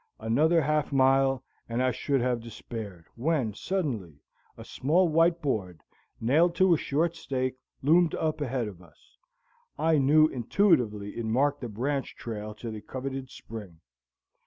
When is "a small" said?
4.57-5.07